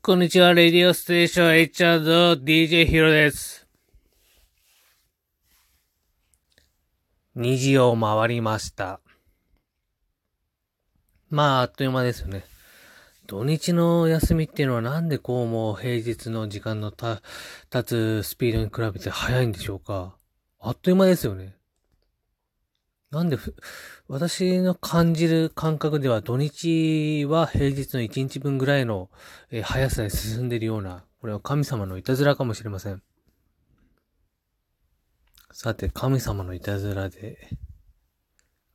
[0.00, 1.50] こんにちは、レディオステーション
[2.38, 3.66] HR.DJ ヒロです。
[7.36, 9.00] 2時を回りました。
[11.28, 12.46] まあ、あっという間ですよね。
[13.26, 17.20] 土日の休みっていうのはなんでこうもう平日の時間のた
[17.68, 20.16] 経つスピードに比べて早いんでしょうか
[20.60, 21.57] あっという間ですよね。
[23.10, 23.38] なんで、
[24.06, 29.08] 私の感じる感覚では土日は平日の1日分ぐらいの、
[29.50, 33.02] え速さで進んでいるような、これは神様のいたずらかもしれません。
[35.52, 37.48] さて、神様のいたずらで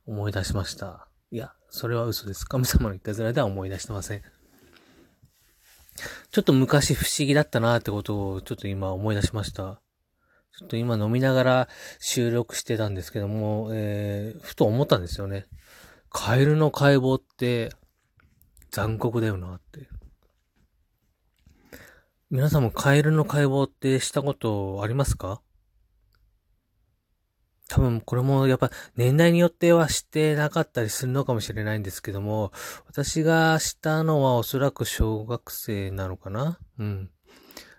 [0.04, 1.06] 思い出しました。
[1.30, 2.44] いや、それは嘘です。
[2.44, 4.22] 神様のいたずらでは思い出してません。
[6.32, 9.83] ちょっと昔不思議だったなってことをちょっと今思い出しました。
[10.58, 11.68] ちょっと今飲みながら
[11.98, 15.46] 収録してたんですけども、えー、ふと思ったんですよね。
[16.10, 17.72] カエルの解剖って
[18.70, 19.88] 残酷だよなって。
[22.30, 25.40] 皆さんもカエルの解剖ってしたことありますか？
[27.68, 32.52] 多分これもやっぱ年代によっては知ってなかったりするのかもしれないんですけども、
[32.86, 37.10] 私がしたのはおそらく小学生なのかなうん。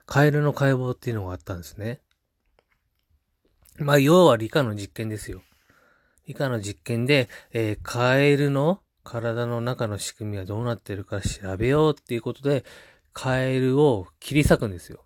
[0.05, 2.01] カエルの解剖っていうのがあったんですね。
[3.77, 5.41] まあ、要は理科の実験ですよ。
[6.27, 12.63] 理科の実験で、えーカエルの体の中の仕組みはどうなってるか調べようっていうことで、
[13.13, 15.05] カエルを切り裂くんですよ。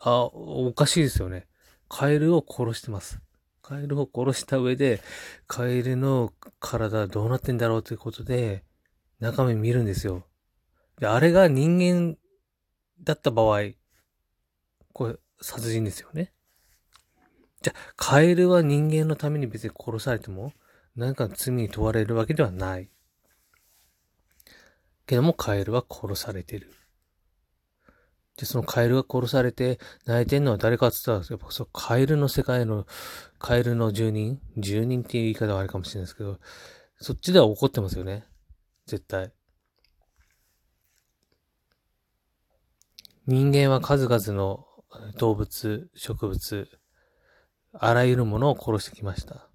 [0.00, 1.46] あ、おかしいですよね。
[1.88, 3.20] カエルを殺してます。
[3.62, 5.00] カエルを殺した上で、
[5.46, 8.64] カエルの体はどうなってんだろうということで、
[9.18, 10.26] 中身見るんですよ。
[11.00, 12.16] で、あれが人間
[13.02, 13.60] だった場合、
[14.92, 16.32] これ、殺人ですよね。
[17.66, 20.52] じゃあ、カエルは人間のために別に殺されても、
[20.94, 22.88] 何か罪に問われるわけではない。
[25.04, 26.72] けども、カエルは殺されてる。
[28.36, 32.86] で、そのカエルが殺されて泣いてんのは誰かって言ったら、やっぱそう、カエルの世界の、
[33.40, 36.38] カエルの住人住人っていう言い方はあれかもしれないですけど、
[37.00, 38.26] そっちでは怒ってますよね。
[38.86, 39.32] 絶対。
[43.26, 44.64] 人間は数々の
[45.18, 46.68] 動物、植物、
[47.80, 49.48] あらゆるものを殺してきました。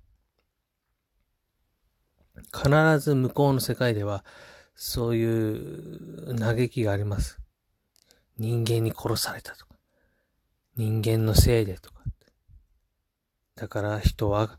[2.54, 4.26] 必ず向こうの世界では、
[4.76, 7.40] そういう嘆きがあります。
[8.38, 9.76] 人間に殺されたとか、
[10.76, 12.02] 人間のせいでとか。
[13.56, 14.58] だから人は、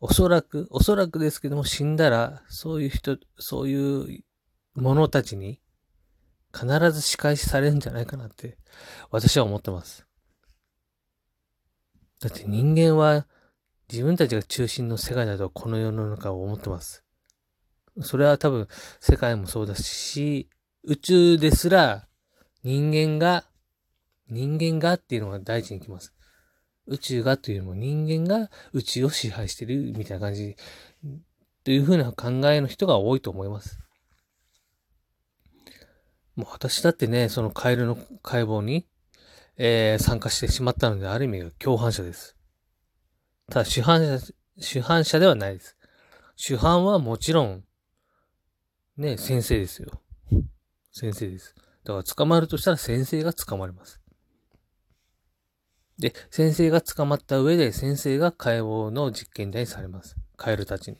[0.00, 4.24] おそらく、おそらくですけども死んだら、そういう人、そういう
[4.74, 5.60] 者たちに
[6.54, 8.58] 必ず仕返しされるんじゃないかなって、
[9.10, 10.06] 私は思ってます。
[12.20, 13.26] だって人間は
[13.90, 17.04] 自分たちが中心の世界だとこの世の中を思ってます。
[18.00, 18.68] それは多分
[19.00, 20.48] 世界もそうだし、
[20.82, 22.06] 宇宙ですら
[22.62, 23.44] 人間が、
[24.28, 26.12] 人間がっていうのが大事にきます。
[26.86, 30.56] 宇宙がというよりも人間が宇宙を支配してるみたいな感じ
[31.64, 33.80] というふうな考えの人が多いと思います。
[36.36, 38.86] もう私だってね、そのカエルの解剖に、
[39.58, 42.36] えー参加してしまったので、ある意味共犯者です。
[43.50, 45.76] ただ主犯者、主犯者ではないです。
[46.36, 47.64] 主犯はもちろん、
[48.96, 50.02] ね、先生ですよ。
[50.92, 51.54] 先生です。
[51.84, 54.00] だから捕まるとしたら先生が捕まります。
[55.98, 60.16] で、先生が捕まった上で先生が解剖の実験台にされます。
[60.36, 60.96] カエルたちに。
[60.96, 60.98] っ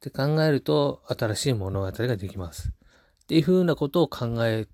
[0.00, 2.68] て考えると、新しい物語ができます。
[2.68, 4.66] っていうふうなことを考え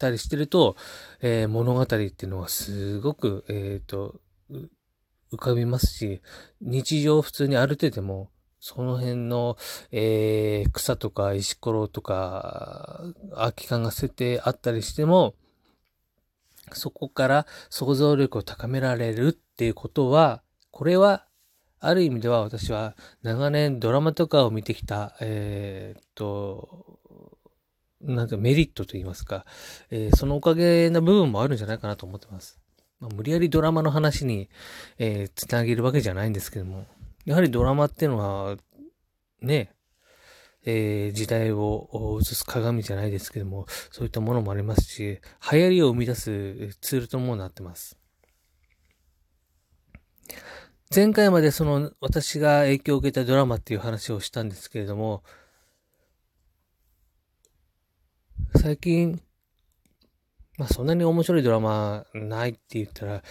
[0.00, 0.76] たりしてると、
[1.20, 4.20] えー物語っていうのはすごく、えっ、と、
[5.32, 6.22] 浮かびますし、
[6.60, 9.56] 日常普通に歩いてても、その辺の、
[9.92, 13.02] えー草とか石ころとか、
[13.34, 15.34] 空き缶が捨ててあったりしても、
[16.72, 21.26] そこから想像力を高められるっていうことは、これは、
[21.82, 26.89] ある意味では私は長年ドラマとかを見てきた、えーっと、
[28.00, 29.44] なんかメリットと言いますか、
[29.90, 32.58] えーそのおかげな部分もあるんじゃないかなと思ってます。
[32.98, 34.48] まあ、無理やりドラマの話に、
[34.98, 36.86] えーつなげるわけじゃないんですけども、
[37.24, 38.56] やはりドラマっていうのは、
[39.42, 39.72] ね、
[40.64, 45.20] えー時代を映す鏡じゃないですけども、そういったものもありますし、
[45.52, 47.98] 流行りを生み出すツールともなってます。
[50.94, 55.22] 前回までその私が影響を受けたドラマっていう話をしたんですけれども、
[58.56, 59.20] 最近、
[60.58, 63.22] まあそんなに面白いドラマないって言ったら、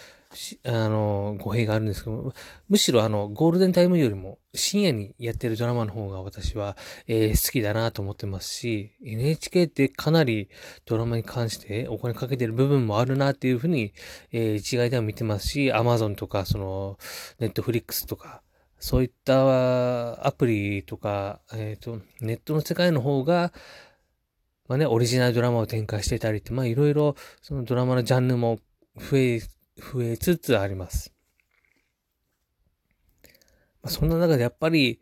[0.66, 2.34] あの、語弊があるんですけど
[2.68, 6.78] むしろあの、ゴールデンタイムよりも深夜にやってるドラマの方が私は、
[7.08, 10.50] えー、好きだなと思ってますし、NHK ってかなり
[10.86, 13.94] ドラマに関してお金かけてる部分もあるなっていうふうに、
[14.32, 17.00] えー、一概では見てますし、Amazon とか、その、
[17.40, 18.44] Netflix とか、
[18.78, 23.52] そういったアプリとか、えっ、ー、と、ネットの世界の方が、
[24.70, 28.60] まあね、オリジナルドラマを展開してたりって、まあいろいろ、そのドラマのジャンルも
[28.96, 31.12] 増え増えつつあります。
[33.82, 35.02] まあ、そんな中でやっぱり、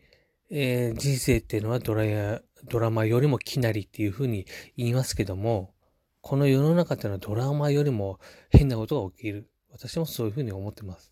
[0.50, 4.46] えー、人生っていうのはドラやドラマよりもきなりっていうふうに
[4.78, 5.74] 言いますけども、
[6.22, 8.20] この世の中っていうのはドラマよりも
[8.50, 9.50] 変なことが起きる。
[9.70, 11.12] 私もそういうふうに思ってます。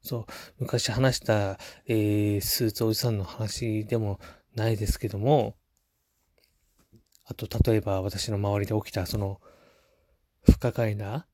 [0.00, 0.26] そう、
[0.58, 4.20] 昔話した、えー、スーツおじさんの話でも
[4.54, 5.56] ないですけども、
[7.30, 9.40] あと、例えば私の周りで起きた、その、
[10.42, 11.28] 不可解な、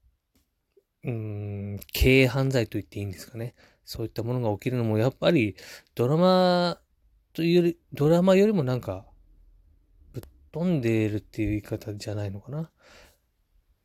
[1.04, 1.10] うー
[1.76, 3.54] ん、経営犯罪と言っていいんですかね。
[3.82, 5.56] そういったものが起きるのも、やっぱり
[5.94, 6.78] ドラマ
[7.32, 9.06] というより、ドラマよりもなんか、
[10.12, 10.22] ぶっ
[10.52, 12.70] 飛んでいるっていう言い方じゃないのかな。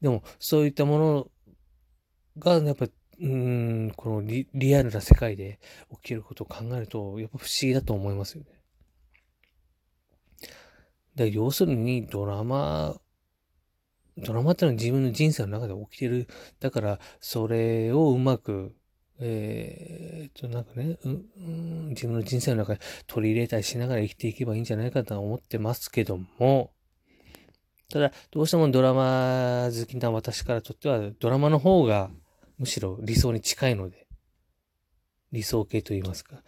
[0.02, 1.32] でも、そういったもの
[2.40, 2.88] が、やっぱ、
[3.22, 5.62] うん、このリリアルな世界で
[5.92, 8.61] 起きることを考えると、やっぱ不思議だと思いますよね。
[11.16, 13.00] で要するに、ドラマ
[14.18, 16.28] ドラマってのは自分の人生の中で起きてる。
[16.60, 18.76] だから、それをうまく、
[19.20, 26.72] えー、と、なんかね、うん、自分の人生の中で取り入れたりしながら生きていけばいいんじゃないかと思ってますけども、
[27.90, 32.10] ただ、どうしてもドラマ好きな私からとっては、ドラマの方が
[32.58, 34.08] むしろ理想に近いので、
[35.32, 36.44] 理想系と言いますか。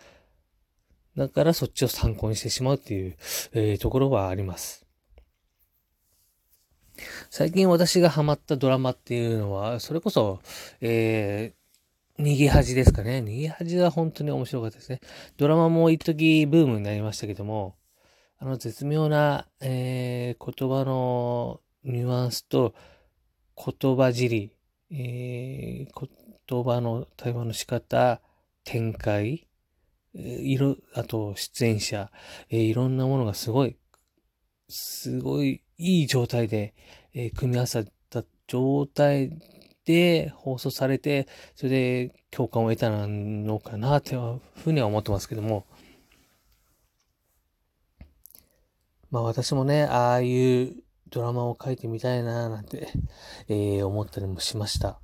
[1.16, 3.16] だからそっちを参考にしてしまうっていう、
[3.54, 4.86] えー、ところはあります。
[7.30, 10.40] 最近私がハマったドラマっていうのは、それこそ、
[10.82, 13.20] えー、逃げ恥ですかね。
[13.20, 15.02] 逃げ恥は本当に面白かったですね。
[15.38, 17.76] ドラマも一時ブームになりましたけども、
[18.38, 22.74] あの絶妙な、えー、言葉のニュアンスと
[23.56, 24.52] 言葉尻、
[24.92, 26.08] えー、
[26.48, 28.22] 言葉の対話の仕方、
[28.64, 29.48] 展開、
[30.14, 32.12] 色、あと出演者、
[32.50, 33.78] えー、いろんなものがすごい、
[34.70, 36.74] すごいいい状態で、
[37.14, 39.40] えー、組み合わさった状態
[39.86, 45.66] で放送されて、それで共感を得たのかなというふうには思ってますけども。
[49.10, 50.76] まあ私もね、ああいう
[51.10, 52.88] ドラマを書いてみたいななんて、
[53.48, 55.03] えー、思ったりもしました。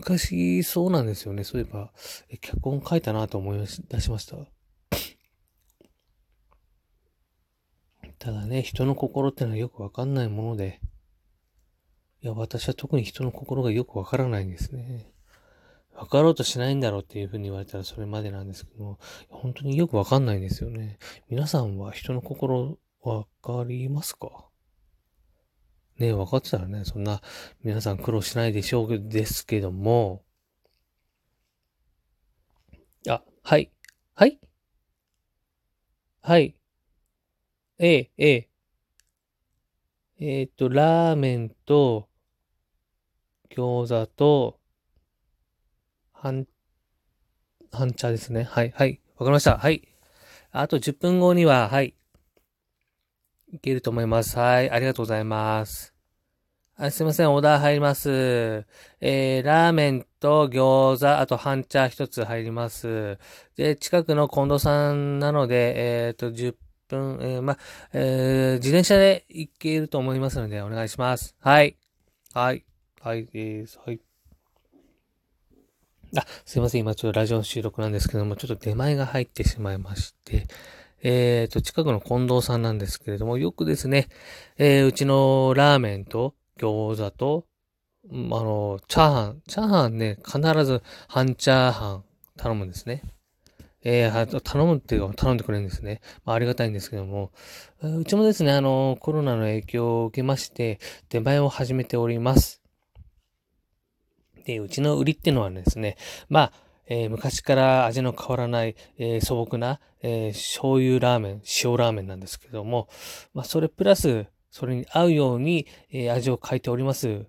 [0.00, 1.44] 昔そうなんですよね。
[1.44, 1.92] そういえば、
[2.30, 3.66] え脚本書いたなと思い出
[4.00, 4.36] しました？
[8.18, 10.80] ただね、人の心ってのはよくわかんないもので、
[12.22, 15.12] いや、私は特に人の心がよくわからないんですね。
[15.94, 18.98] わかろうとしないんだろうっていうふうに言われたらそれまでなんですけども、
[19.28, 20.98] 本当によくわかんないんですよね。
[21.28, 24.49] 皆さんは人の心わかりますか？
[26.00, 27.20] ね分かってたらね、そんな
[27.62, 30.24] 皆さん苦労しないでしょうですけども、
[33.08, 33.70] あ、はい。
[34.14, 34.38] はい
[36.22, 36.54] はい。
[37.78, 38.50] ええ、ええ。
[40.20, 42.08] えっと、ラーメンと、
[43.50, 44.60] 餃子と、
[46.12, 46.46] 半、
[47.72, 48.44] 半茶ですね。
[48.44, 49.00] はい、はい。
[49.16, 49.58] わかりました。
[49.58, 49.88] はい。
[50.52, 51.94] あと10分後には、はい。
[53.52, 54.38] いけると思います。
[54.38, 54.70] はい。
[54.70, 55.89] ありがとうございます。
[56.82, 57.30] あすいません。
[57.30, 58.64] オーダー入ります。
[59.02, 63.18] えー、ラーメンと餃子、あと半茶一つ入ります。
[63.54, 66.54] で、近くの近藤さんなので、えっ、ー、と、10
[66.88, 67.58] 分、えー、ま、
[67.92, 71.36] えー、自転車で行けると思いますので、お願いします。
[71.40, 71.76] はい。
[72.32, 72.64] はい。
[73.02, 74.00] はい、えー、はい。
[76.16, 76.80] あ、すいません。
[76.80, 80.46] 今ちょっとラジオの収録なんですけども、ちょっと出前が入ってしまいまして、
[81.02, 84.08] えっ、ー、と、近くの近藤さんなんですけれども、よくですね、
[84.56, 87.46] えー、うちのラーメンと餃子と、
[88.10, 92.04] あの、チャーハン、チャーハンね、必ず半チャーハン
[92.36, 93.02] 頼むんですね。
[93.82, 96.00] えー、頼むっていうか、頼んでくれるんですね。
[96.24, 97.32] まあ、ありがたいんですけども、
[97.82, 102.60] うちもですね、あの、コロナの影響を受けまして、出前を始めております。
[104.44, 105.96] で、うちの売りっていうのはですね、
[106.28, 106.52] まあ、
[106.86, 112.88] えー、昔から味の変わらない、えー、素朴な、えー、醤油ラーメン、塩ラーメンなんですけども、
[113.32, 117.26] まあ、それプラス、それに合うように、え味を変えております、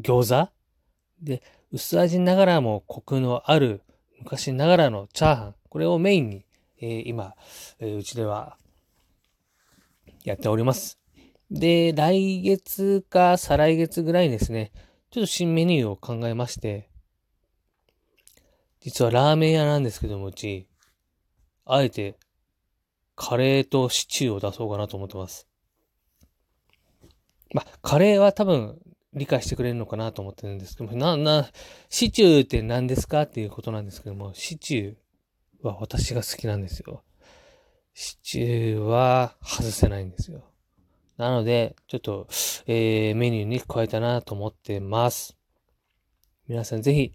[0.00, 0.50] 餃子。
[1.22, 1.42] で、
[1.72, 3.82] 薄味ながらもコクのある
[4.18, 6.44] 昔ながらのチャーハン、これをメインに、
[6.80, 7.34] えー、今、
[7.78, 8.56] えー、うちでは
[10.24, 10.98] やっております。
[11.50, 14.72] で、来月か再来月ぐらいにですね、
[15.10, 16.88] ちょっと新メニューを考えまして、
[18.80, 20.68] 実はラーメン屋なんですけども、うち、
[21.64, 22.16] あえて、
[23.14, 25.49] カレーとシチューを出そうかなと思ってます。
[27.52, 28.78] まあ、カレーは多分
[29.14, 31.48] 理解してくれるのかなと思ってるんですけども、な、な、
[31.88, 37.02] シチューって何ですかっていうことなんですけども、シチューは私が好きなんですよ。
[37.94, 40.44] シチューは外せないんですよ。
[41.16, 42.28] なので、ちょっと、
[42.66, 45.36] えー、メニューに加えたなと思ってます。
[46.48, 47.12] 皆さんぜひ、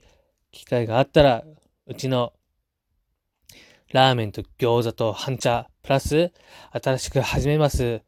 [0.51, 1.43] 機会があったら、
[1.87, 2.33] うちの
[3.91, 6.31] ラーメンと餃子と半茶、プラス、
[6.71, 8.01] 新しく始めます、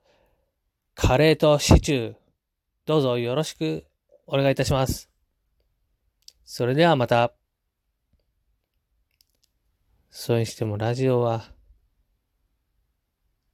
[0.99, 2.15] カレーとシチュー、
[2.87, 3.85] どうぞよろしく
[4.25, 5.11] お願いいたします。
[6.43, 7.33] それではまた。
[10.09, 11.53] それにしてもラジオは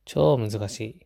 [0.06, 1.06] 超難しい。